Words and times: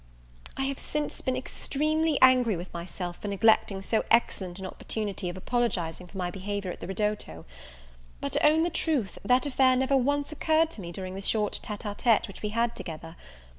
I 0.57 0.63
have 0.63 0.79
since 0.79 1.21
been 1.21 1.35
extremely 1.37 2.17
angry 2.23 2.55
with 2.55 2.73
myself 2.73 3.19
for 3.21 3.27
neglecting 3.27 3.83
so 3.83 4.03
excellent 4.09 4.57
an 4.57 4.65
opportunity 4.65 5.29
of 5.29 5.37
apologizing 5.37 6.07
for 6.07 6.17
my 6.17 6.31
behaviour 6.31 6.71
at 6.71 6.79
the 6.79 6.87
ridotto: 6.87 7.45
but, 8.19 8.31
to 8.33 8.43
own 8.43 8.63
the 8.63 8.71
truth, 8.71 9.19
that 9.23 9.45
affair 9.45 9.75
never 9.75 9.95
once 9.95 10.31
occurred 10.31 10.71
to 10.71 10.81
me 10.81 10.91
during 10.91 11.13
the 11.13 11.21
short 11.21 11.59
tete 11.61 11.85
e 11.85 11.93
tete 11.95 12.27
which 12.27 12.41
we 12.41 12.49
had 12.49 12.75
together. 12.75 13.15